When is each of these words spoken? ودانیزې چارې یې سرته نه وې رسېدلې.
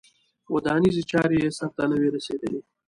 ودانیزې 0.53 1.03
چارې 1.11 1.35
یې 1.43 1.49
سرته 1.57 1.83
نه 1.89 1.95
وې 1.99 2.09
رسېدلې. 2.15 2.59